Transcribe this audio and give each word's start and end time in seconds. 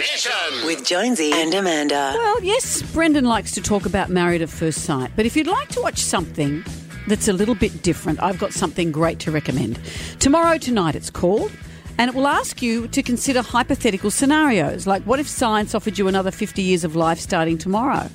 Mission. 0.00 0.64
With 0.64 0.82
Jonesy 0.82 1.30
and 1.30 1.52
Amanda. 1.52 2.14
Well, 2.16 2.42
yes, 2.42 2.80
Brendan 2.80 3.26
likes 3.26 3.52
to 3.52 3.60
talk 3.60 3.84
about 3.84 4.08
Married 4.08 4.40
at 4.40 4.48
First 4.48 4.84
Sight, 4.84 5.10
but 5.14 5.26
if 5.26 5.36
you'd 5.36 5.46
like 5.46 5.68
to 5.68 5.82
watch 5.82 5.98
something 5.98 6.64
that's 7.06 7.28
a 7.28 7.34
little 7.34 7.54
bit 7.54 7.82
different, 7.82 8.22
I've 8.22 8.38
got 8.38 8.54
something 8.54 8.92
great 8.92 9.18
to 9.18 9.30
recommend. 9.30 9.78
Tomorrow 10.18 10.56
Tonight, 10.56 10.94
it's 10.94 11.10
called. 11.10 11.52
And 11.98 12.08
it 12.08 12.14
will 12.14 12.28
ask 12.28 12.62
you 12.62 12.88
to 12.88 13.02
consider 13.02 13.42
hypothetical 13.42 14.10
scenarios, 14.10 14.86
like 14.86 15.02
what 15.02 15.20
if 15.20 15.28
science 15.28 15.74
offered 15.74 15.98
you 15.98 16.08
another 16.08 16.30
50 16.30 16.62
years 16.62 16.82
of 16.82 16.96
life 16.96 17.20
starting 17.20 17.58
tomorrow? 17.58 18.08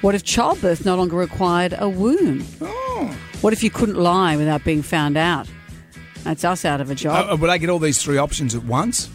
What 0.00 0.16
if 0.16 0.24
childbirth 0.24 0.84
no 0.84 0.96
longer 0.96 1.14
required 1.14 1.76
a 1.78 1.88
womb? 1.88 2.40
What 3.40 3.52
if 3.52 3.62
you 3.62 3.70
couldn't 3.70 3.94
lie 3.94 4.36
without 4.36 4.64
being 4.64 4.82
found 4.82 5.16
out? 5.16 5.48
That's 6.24 6.42
us 6.44 6.64
out 6.64 6.80
of 6.80 6.90
a 6.90 6.96
job. 6.96 7.30
Uh, 7.30 7.36
will 7.36 7.52
I 7.52 7.58
get 7.58 7.70
all 7.70 7.78
these 7.78 8.02
three 8.02 8.18
options 8.18 8.56
at 8.56 8.64
once? 8.64 9.10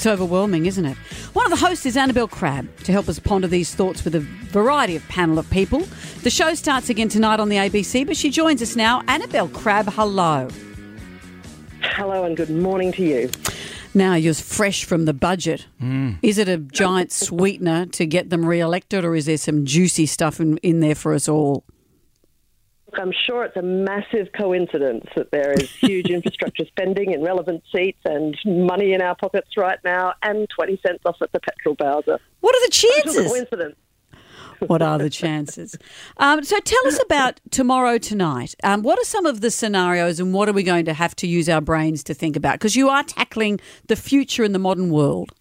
It's 0.00 0.06
overwhelming, 0.06 0.64
isn't 0.64 0.86
it? 0.86 0.96
One 1.34 1.44
of 1.44 1.50
the 1.50 1.66
hosts 1.66 1.84
is 1.84 1.94
Annabel 1.94 2.26
Crabb 2.26 2.74
to 2.84 2.90
help 2.90 3.06
us 3.06 3.18
ponder 3.18 3.46
these 3.46 3.74
thoughts 3.74 4.02
with 4.02 4.14
a 4.14 4.20
variety 4.20 4.96
of 4.96 5.06
panel 5.08 5.38
of 5.38 5.50
people. 5.50 5.80
The 6.22 6.30
show 6.30 6.54
starts 6.54 6.88
again 6.88 7.10
tonight 7.10 7.38
on 7.38 7.50
the 7.50 7.56
ABC, 7.56 8.06
but 8.06 8.16
she 8.16 8.30
joins 8.30 8.62
us 8.62 8.76
now. 8.76 9.02
Annabel 9.08 9.48
Crabb, 9.48 9.92
hello. 9.92 10.48
Hello 11.82 12.24
and 12.24 12.34
good 12.34 12.48
morning 12.48 12.92
to 12.92 13.02
you. 13.02 13.30
Now 13.92 14.14
you're 14.14 14.32
fresh 14.32 14.84
from 14.84 15.04
the 15.04 15.12
budget. 15.12 15.66
Mm. 15.82 16.16
Is 16.22 16.38
it 16.38 16.48
a 16.48 16.56
giant 16.56 17.12
sweetener 17.12 17.84
to 17.84 18.06
get 18.06 18.30
them 18.30 18.46
re-elected, 18.46 19.04
or 19.04 19.14
is 19.14 19.26
there 19.26 19.36
some 19.36 19.66
juicy 19.66 20.06
stuff 20.06 20.40
in, 20.40 20.56
in 20.62 20.80
there 20.80 20.94
for 20.94 21.12
us 21.12 21.28
all? 21.28 21.62
I'm 22.98 23.12
sure 23.26 23.44
it's 23.44 23.56
a 23.56 23.62
massive 23.62 24.32
coincidence 24.32 25.06
that 25.16 25.30
there 25.30 25.52
is 25.52 25.70
huge 25.70 26.06
infrastructure 26.10 26.64
spending 26.66 27.12
in 27.12 27.22
relevant 27.22 27.62
seats 27.74 28.00
and 28.04 28.36
money 28.44 28.92
in 28.92 29.02
our 29.02 29.14
pockets 29.14 29.56
right 29.56 29.78
now 29.84 30.14
and 30.22 30.48
20 30.50 30.80
cents 30.86 31.00
off 31.04 31.16
at 31.20 31.32
the 31.32 31.40
petrol 31.40 31.74
bowser. 31.74 32.18
What 32.40 32.54
are 32.54 32.66
the 32.66 32.72
chances? 32.72 33.30
coincidence. 33.30 33.76
what 34.66 34.82
are 34.82 34.98
the 34.98 35.10
chances? 35.10 35.76
Um, 36.18 36.42
so 36.44 36.58
tell 36.60 36.86
us 36.86 37.00
about 37.02 37.40
tomorrow 37.50 37.98
tonight. 37.98 38.54
Um, 38.62 38.82
what 38.82 38.98
are 38.98 39.04
some 39.04 39.26
of 39.26 39.40
the 39.40 39.50
scenarios, 39.50 40.20
and 40.20 40.34
what 40.34 40.48
are 40.48 40.52
we 40.52 40.62
going 40.62 40.84
to 40.84 40.94
have 40.94 41.16
to 41.16 41.26
use 41.26 41.48
our 41.48 41.60
brains 41.60 42.04
to 42.04 42.14
think 42.14 42.36
about? 42.36 42.54
Because 42.54 42.76
you 42.76 42.88
are 42.88 43.02
tackling 43.02 43.60
the 43.86 43.96
future 43.96 44.44
in 44.44 44.52
the 44.52 44.58
modern 44.58 44.90
world. 44.90 45.32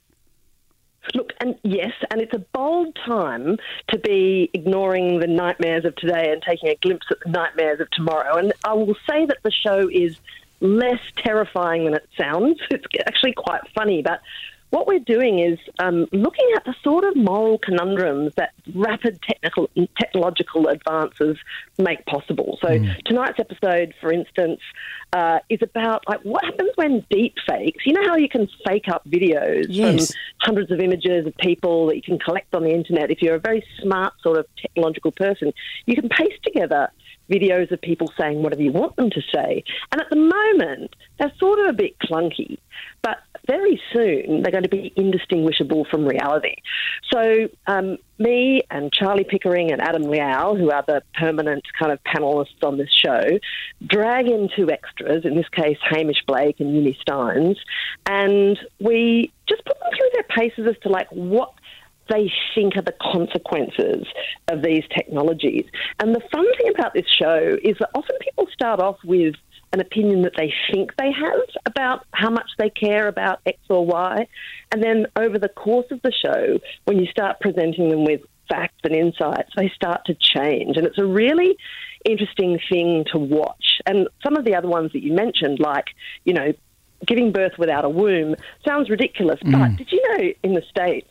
Look, 1.16 1.34
and 1.40 1.56
yes, 1.64 1.94
and 2.12 2.22
it's 2.22 2.34
a 2.34 2.40
bold 2.54 2.98
time 3.06 3.58
to 3.90 3.98
be 3.98 4.50
ignoring 4.54 5.20
the 5.20 5.28
nightmares 5.28 5.86
of 5.86 5.96
today 5.96 6.32
and 6.32 6.42
taking 6.42 6.70
a 6.70 6.76
glimpse 6.76 7.08
at 7.10 7.18
the 7.24 7.30
nightmares 7.30 7.80
of 7.80 7.90
tomorrow. 7.92 8.38
And 8.38 8.54
I 8.64 8.74
will 8.74 8.96
say 9.10 9.26
that 9.26 9.38
the 9.44 9.52
show 9.52 9.90
is 9.92 10.18
less 10.60 11.00
terrifying 11.18 11.86
than 11.86 11.96
it 11.96 12.08
sounds. 12.18 12.60
It's 12.72 12.86
actually 13.08 13.34
quite 13.34 13.62
funny, 13.74 14.02
but 14.02 14.22
what 14.70 14.88
we're 14.88 15.00
doing 15.00 15.40
is 15.40 15.58
um, 15.80 16.08
looking 16.12 16.50
at 16.56 16.64
the 16.66 16.76
sort 16.84 17.04
of 17.04 17.16
moral 17.16 17.58
conundrums 17.58 18.34
that 18.36 18.52
rapid 18.76 19.20
technical 19.22 19.70
technological 20.00 20.68
advances 20.68 21.38
make 21.78 22.06
possible. 22.06 22.58
So 22.62 22.78
tonight's 23.06 23.40
episode, 23.40 23.94
for 24.00 24.12
instance, 24.12 24.60
uh, 25.14 25.40
is 25.50 25.60
about 25.64 26.04
like 26.08 26.22
what 26.22 26.44
happens 26.46 26.72
when 26.76 27.06
deep 27.10 27.36
fakes. 27.48 27.86
You 27.86 27.94
know 27.94 28.08
how 28.08 28.18
you 28.18 28.30
can 28.30 28.48
fake 28.68 28.88
up 28.90 29.04
videos 29.08 29.68
Yes. 29.70 30.08
from 30.08 30.16
hundreds 30.42 30.72
of 30.72 30.80
images 30.80 31.26
of 31.26 31.36
people 31.38 31.88
that 31.88 31.96
you 31.96 32.02
can 32.02 32.20
collect 32.20 32.54
on 32.54 32.64
the 32.64 32.72
internet. 32.72 33.10
If 33.10 33.22
you're 33.22 33.36
a 33.36 33.40
very 33.40 33.64
smart 33.82 34.14
sort 34.22 34.38
of 34.38 34.46
technological 34.56 35.12
person, 35.12 35.52
you 35.86 35.96
can 35.96 36.10
paste 36.10 36.44
together 36.44 36.90
videos 37.30 37.72
of 37.72 37.80
people 37.82 38.12
saying 38.20 38.42
whatever 38.42 38.62
you 38.62 38.72
want 38.72 38.96
them 38.96 39.10
to 39.12 39.22
say. 39.34 39.64
And 39.92 40.02
at 40.02 40.10
the 40.10 40.16
moment, 40.16 40.96
they're 41.20 41.32
sort 41.40 41.60
of 41.60 41.68
a 41.68 41.74
bit 41.74 41.98
clunky, 42.00 42.58
but 43.02 43.18
very 43.48 43.82
soon 43.94 44.42
they're 44.42 44.52
going 44.52 44.64
to 44.64 44.70
be 44.70 44.94
indistinguishable 44.96 45.86
from 45.90 46.06
reality. 46.06 46.56
So, 47.12 47.50
um, 47.68 47.98
me 48.18 48.62
and 48.70 48.92
Charlie 48.92 49.24
Pickering 49.24 49.72
and 49.72 49.82
Adam 49.82 50.04
Liaw, 50.04 50.58
who 50.58 50.72
are 50.72 50.84
the 50.86 51.02
permanent 51.18 51.64
kind 51.80 51.92
of 51.92 52.00
panelists 52.04 52.64
on 52.64 52.78
this 52.78 52.92
show, 52.92 53.40
drag 53.86 54.28
in 54.28 54.50
two 54.56 54.70
extras, 54.70 55.24
in 55.26 55.36
this 55.36 55.48
case, 55.50 55.78
Hamish 55.90 56.24
Blake 56.28 56.60
and 56.60 56.70
Yumi 56.76 56.98
Stynes, 57.08 57.58
and 58.06 58.60
we 58.80 59.32
just 59.48 59.64
put 59.66 59.80
them 59.80 59.90
through 59.98 60.10
their 60.14 60.24
paces 60.24 60.68
as 60.68 60.82
to 60.84 60.90
like 60.90 61.08
what 61.12 61.54
they 62.10 62.32
think 62.56 62.76
are 62.76 62.82
the 62.82 62.96
consequences 63.02 64.06
of 64.48 64.62
these 64.64 64.84
technologies. 64.96 65.66
And 66.00 66.16
the 66.16 66.22
fun 66.32 66.46
thing 66.58 66.72
about 66.74 66.94
this 66.94 67.06
show 67.08 67.58
is 67.64 67.78
that 67.80 67.90
often 67.94 68.18
people 68.20 68.48
start 68.52 68.80
off 68.80 68.98
with 69.04 69.36
an 69.72 69.80
opinion 69.80 70.24
that 70.24 70.34
they 70.36 70.54
think 70.72 70.96
they 70.98 71.12
have 71.12 71.42
about 71.66 72.06
how 72.12 72.30
much 72.30 72.50
they 72.58 72.70
care 72.70 73.08
about 73.08 73.40
X 73.46 73.58
or 73.70 73.86
Y. 73.86 74.28
And 74.72 74.84
then 74.84 75.06
over 75.16 75.38
the 75.38 75.50
course 75.50 75.86
of 75.92 76.02
the 76.02 76.12
show, 76.12 76.60
when 76.86 77.00
you 77.00 77.06
start 77.08 77.40
presenting 77.40 77.90
them 77.90 78.04
with 78.04 78.22
facts 78.50 78.80
and 78.84 78.96
insights, 78.96 79.52
they 79.56 79.70
start 79.70 80.06
to 80.06 80.16
change. 80.16 80.76
And 80.78 80.86
it's 80.88 80.98
a 80.98 81.06
really 81.06 81.56
interesting 82.04 82.60
thing 82.70 83.06
to 83.12 83.20
watch. 83.20 83.80
And 83.86 84.08
some 84.24 84.38
of 84.38 84.46
the 84.46 84.56
other 84.56 84.68
ones 84.68 84.92
that 84.94 85.04
you 85.04 85.14
mentioned, 85.14 85.60
like, 85.60 85.86
you 86.26 86.34
know, 86.34 86.54
giving 87.06 87.32
birth 87.32 87.54
without 87.58 87.86
a 87.86 87.90
womb 87.90 88.36
sounds 88.66 88.90
ridiculous, 88.90 89.40
mm. 89.46 89.52
but 89.52 89.78
did 89.78 89.92
you 89.92 90.04
know 90.10 90.34
in 90.44 90.54
the 90.54 90.64
States 90.70 91.10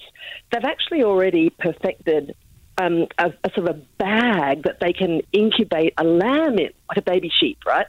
they've 0.52 0.64
actually 0.64 1.02
already 1.02 1.50
perfected 1.50 2.34
um, 2.80 3.06
a, 3.18 3.32
a 3.44 3.50
sort 3.54 3.68
of 3.68 3.76
a 3.76 3.80
bag 3.98 4.62
that 4.64 4.78
they 4.80 4.92
can 4.92 5.20
incubate 5.32 5.94
a 5.98 6.04
lamb 6.04 6.58
in, 6.58 6.70
like 6.88 6.98
a 6.98 7.02
baby 7.02 7.30
sheep, 7.40 7.58
right? 7.66 7.86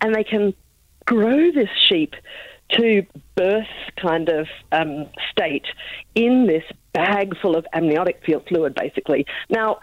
And 0.00 0.14
they 0.14 0.24
can 0.24 0.54
grow 1.06 1.50
this 1.52 1.68
sheep 1.88 2.14
to 2.72 3.04
birth 3.36 3.66
kind 4.00 4.28
of 4.28 4.46
um, 4.72 5.06
state 5.30 5.66
in 6.14 6.46
this 6.46 6.64
bag 6.92 7.36
full 7.40 7.56
of 7.56 7.66
amniotic 7.72 8.22
fluid, 8.48 8.74
basically. 8.74 9.26
Now, 9.50 9.78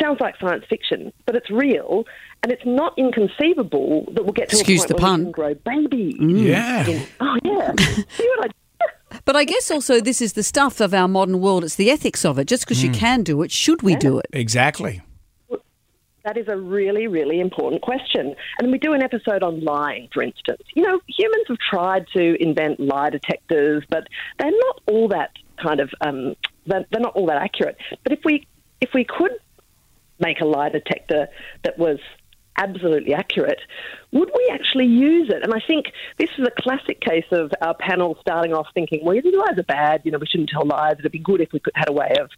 sounds 0.00 0.20
like 0.20 0.34
science 0.40 0.64
fiction, 0.68 1.12
but 1.26 1.34
it's 1.34 1.50
real, 1.50 2.04
and 2.42 2.52
it's 2.52 2.64
not 2.66 2.96
inconceivable 2.98 4.04
that 4.12 4.22
we'll 4.22 4.32
get 4.32 4.50
to 4.50 4.56
Excuse 4.56 4.84
a 4.84 4.88
the 4.88 4.94
point 4.94 5.02
where 5.02 5.10
pun. 5.10 5.18
we 5.20 5.24
can 5.24 5.32
grow 5.32 5.54
babies. 5.54 6.16
Yeah. 6.20 6.86
in- 6.86 7.06
oh 7.20 7.36
yeah, 7.42 7.72
see 8.10 8.28
what 8.36 8.50
I 8.50 8.50
But 9.28 9.36
I 9.36 9.44
guess 9.44 9.70
also 9.70 10.00
this 10.00 10.22
is 10.22 10.32
the 10.32 10.42
stuff 10.42 10.80
of 10.80 10.94
our 10.94 11.06
modern 11.06 11.42
world. 11.42 11.62
It's 11.62 11.74
the 11.74 11.90
ethics 11.90 12.24
of 12.24 12.38
it. 12.38 12.46
Just 12.46 12.64
because 12.64 12.82
you 12.82 12.90
can 12.90 13.22
do 13.22 13.42
it, 13.42 13.50
should 13.50 13.82
we 13.82 13.94
do 13.94 14.18
it? 14.18 14.24
Exactly. 14.32 15.02
That 16.24 16.38
is 16.38 16.48
a 16.48 16.56
really, 16.56 17.08
really 17.08 17.38
important 17.38 17.82
question. 17.82 18.34
And 18.58 18.72
we 18.72 18.78
do 18.78 18.94
an 18.94 19.02
episode 19.02 19.42
on 19.42 19.62
lying, 19.62 20.08
for 20.14 20.22
instance. 20.22 20.62
You 20.74 20.82
know, 20.82 20.98
humans 21.06 21.44
have 21.48 21.58
tried 21.58 22.06
to 22.16 22.42
invent 22.42 22.80
lie 22.80 23.10
detectors, 23.10 23.84
but 23.90 24.06
they're 24.38 24.50
not 24.50 24.80
all 24.86 25.08
that 25.08 25.32
kind 25.62 25.80
of 25.80 25.90
um, 26.00 26.34
they're, 26.64 26.86
they're 26.90 27.02
not 27.02 27.14
all 27.14 27.26
that 27.26 27.36
accurate. 27.36 27.76
But 28.04 28.12
if 28.12 28.20
we 28.24 28.46
if 28.80 28.94
we 28.94 29.04
could 29.04 29.32
make 30.20 30.40
a 30.40 30.46
lie 30.46 30.70
detector 30.70 31.28
that 31.64 31.78
was 31.78 31.98
absolutely 32.58 33.14
accurate, 33.14 33.60
would 34.12 34.30
we 34.34 34.50
actually 34.52 34.86
use 34.86 35.30
it? 35.30 35.42
And 35.42 35.54
I 35.54 35.60
think 35.66 35.86
this 36.18 36.30
is 36.38 36.46
a 36.46 36.62
classic 36.62 37.00
case 37.00 37.26
of 37.30 37.52
our 37.62 37.74
panel 37.74 38.18
starting 38.20 38.52
off 38.52 38.66
thinking, 38.74 39.00
well, 39.02 39.16
lies 39.16 39.58
are 39.58 39.62
bad, 39.62 40.02
you 40.04 40.10
know, 40.10 40.18
we 40.18 40.26
shouldn't 40.26 40.50
tell 40.50 40.66
lies. 40.66 40.96
It'd 40.98 41.12
be 41.12 41.18
good 41.18 41.40
if 41.40 41.52
we 41.52 41.60
could 41.60 41.72
had 41.74 41.88
a 41.88 41.92
way 41.92 42.14
of 42.20 42.30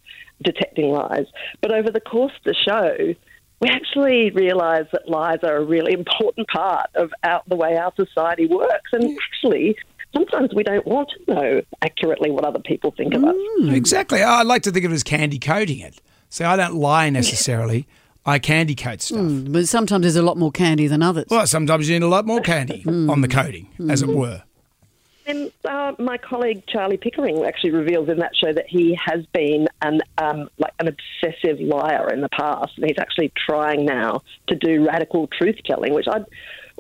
detecting 0.43 0.91
lies. 0.91 1.27
But 1.61 1.73
over 1.73 1.91
the 1.91 2.01
course 2.01 2.33
of 2.37 2.45
the 2.45 2.55
show, 2.55 3.15
we 3.61 3.69
actually 3.69 4.31
realise 4.31 4.87
that 4.93 5.09
lies 5.09 5.39
are 5.43 5.57
a 5.57 5.65
really 5.65 5.93
important 5.93 6.49
part 6.49 6.89
of 6.95 7.13
our, 7.25 7.43
the 7.47 7.57
way 7.57 7.77
our 7.77 7.93
society 7.95 8.47
works. 8.47 8.91
And 8.93 9.05
mm. 9.05 9.17
actually, 9.33 9.77
sometimes 10.15 10.55
we 10.55 10.63
don't 10.63 10.87
want 10.87 11.11
to 11.11 11.35
know 11.35 11.63
accurately 11.83 12.31
what 12.31 12.45
other 12.45 12.59
people 12.59 12.93
think 12.97 13.15
of 13.15 13.25
us. 13.25 13.35
Mm, 13.61 13.75
exactly. 13.75 14.23
I 14.23 14.43
like 14.43 14.63
to 14.63 14.71
think 14.71 14.85
of 14.85 14.93
it 14.93 14.95
as 14.95 15.03
candy 15.03 15.39
coating 15.39 15.81
it. 15.81 16.01
See, 16.31 16.45
I 16.45 16.57
don't 16.57 16.75
lie 16.75 17.11
necessarily. 17.11 17.87
I 18.31 18.39
candy 18.39 18.75
coat 18.75 19.03
stuff. 19.03 19.27
But 19.49 19.67
sometimes 19.67 20.03
there's 20.03 20.17
a 20.17 20.23
lot 20.23 20.37
more 20.37 20.53
candy 20.53 20.87
than 20.87 21.03
others. 21.03 21.27
Well, 21.29 21.47
sometimes 21.47 21.89
you 21.89 21.99
need 21.99 22.05
a 22.05 22.09
lot 22.09 22.27
more 22.27 22.41
candy 22.41 22.85
on 22.87 23.21
the 23.21 23.29
coating, 23.29 23.69
as 23.89 24.03
it 24.03 24.09
were. 24.09 24.43
And 25.27 25.53
uh, 25.65 25.93
my 25.99 26.17
colleague 26.17 26.65
Charlie 26.67 26.97
Pickering 26.97 27.45
actually 27.45 27.71
reveals 27.71 28.09
in 28.09 28.19
that 28.19 28.33
show 28.37 28.53
that 28.53 28.67
he 28.69 28.99
has 29.05 29.27
been 29.27 29.69
an 29.83 30.01
um, 30.19 30.49
like 30.59 30.73
an 30.79 30.89
obsessive 30.89 31.61
liar 31.61 32.09
in 32.13 32.21
the 32.21 32.29
past, 32.31 32.73
and 32.77 32.87
he's 32.87 32.99
actually 32.99 33.33
trying 33.47 33.85
now 33.85 34.23
to 34.49 34.55
do 34.55 34.87
radical 34.87 35.27
truth 35.29 35.57
telling, 35.65 35.93
which 35.95 36.07
I. 36.09 36.21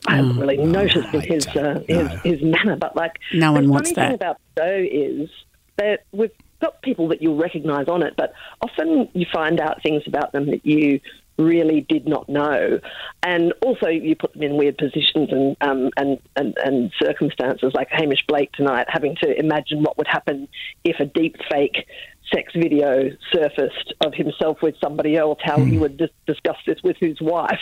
I 0.06 0.16
haven't 0.16 0.38
really 0.38 0.56
noticed 0.56 1.12
in 1.12 1.20
his, 1.20 1.46
uh, 1.48 1.84
his 1.86 2.08
his 2.22 2.42
manner, 2.42 2.75
but 2.75 2.96
like 2.96 3.19
No 3.34 3.52
one 3.52 3.66
the 3.66 3.70
wants 3.70 3.92
funny 3.92 4.06
thing 4.06 4.14
about 4.14 4.38
the 4.54 4.62
show 4.62 4.86
is 4.90 5.30
that 5.76 6.04
we've 6.10 6.30
got 6.60 6.80
people 6.82 7.08
that 7.08 7.22
you'll 7.22 7.36
recognise 7.36 7.88
on 7.88 8.02
it, 8.02 8.14
but 8.16 8.32
often 8.60 9.08
you 9.12 9.26
find 9.32 9.60
out 9.60 9.82
things 9.82 10.02
about 10.06 10.32
them 10.32 10.46
that 10.46 10.64
you 10.64 11.00
really 11.38 11.80
did 11.88 12.06
not 12.06 12.28
know, 12.28 12.78
and 13.22 13.54
also 13.64 13.88
you 13.88 14.14
put 14.14 14.32
them 14.34 14.42
in 14.42 14.56
weird 14.56 14.76
positions 14.76 15.30
and 15.32 15.56
um, 15.62 15.90
and, 15.96 16.18
and 16.36 16.54
and 16.62 16.92
circumstances, 17.02 17.72
like 17.74 17.88
Hamish 17.90 18.24
Blake 18.28 18.52
tonight 18.52 18.86
having 18.88 19.16
to 19.22 19.38
imagine 19.38 19.82
what 19.82 19.96
would 19.96 20.06
happen 20.08 20.48
if 20.84 21.00
a 21.00 21.06
deep 21.06 21.36
fake 21.50 21.86
sex 22.32 22.52
video 22.54 23.10
surfaced 23.32 23.92
of 24.04 24.14
himself 24.14 24.58
with 24.62 24.76
somebody 24.80 25.16
else, 25.16 25.38
how 25.42 25.64
he 25.64 25.76
would 25.78 25.96
dis- 25.96 26.10
discuss 26.26 26.56
this 26.64 26.78
with 26.84 26.96
his 26.98 27.20
wife. 27.20 27.58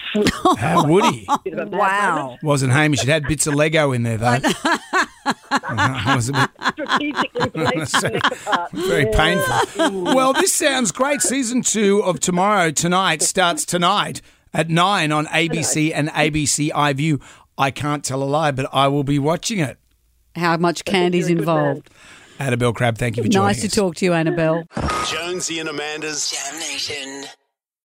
How 0.58 0.84
would 0.86 1.04
he? 1.14 1.26
Bit 1.44 1.54
of 1.54 1.60
a 1.68 1.70
mad 1.70 1.78
Wow. 1.78 2.16
moment. 2.22 2.42
Wasn't 2.42 2.72
Hamish. 2.72 3.02
It 3.02 3.08
had 3.08 3.22
bits 3.26 3.46
of 3.46 3.54
Lego 3.54 3.92
in 3.92 4.02
there, 4.02 4.18
though. 4.18 4.36
it 5.52 6.16
was 6.16 6.28
a 6.28 6.32
bit 6.32 6.50
Strategically 6.72 7.50
placed 7.64 8.00
So- 8.00 8.08
neck 8.08 8.22
apart. 8.32 8.72
very 8.72 9.06
painful. 9.06 9.54
Mm. 9.54 10.14
Well, 10.14 10.32
this 10.32 10.52
sounds 10.54 10.92
great. 10.92 11.20
Season 11.22 11.62
two 11.62 12.02
of 12.02 12.20
Tomorrow 12.20 12.70
Tonight 12.70 13.22
starts 13.22 13.64
tonight 13.64 14.20
at 14.54 14.68
nine 14.70 15.12
on 15.12 15.26
ABC 15.26 15.92
and 15.94 16.08
ABC 16.10 16.70
iView. 16.70 17.20
I 17.56 17.70
can't 17.70 18.04
tell 18.04 18.22
a 18.22 18.24
lie, 18.24 18.50
but 18.52 18.66
I 18.72 18.88
will 18.88 19.04
be 19.04 19.18
watching 19.18 19.58
it. 19.58 19.78
How 20.36 20.56
much 20.56 20.84
candy's 20.84 21.28
you're 21.28 21.38
a 21.38 21.40
good 21.40 21.46
man. 21.46 21.58
involved? 21.66 21.90
Annabel 22.38 22.72
Crabb, 22.72 22.96
thank 22.98 23.16
you 23.16 23.24
for 23.24 23.28
joining 23.28 23.48
Nice 23.48 23.62
to 23.62 23.68
talk 23.68 23.96
to 23.96 24.04
you, 24.04 24.12
Annabelle. 24.12 24.62
Jonesy 25.10 25.58
and 25.58 25.68
Amanda's 25.68 26.30
Jam 26.30 26.58
Nation. 26.60 27.24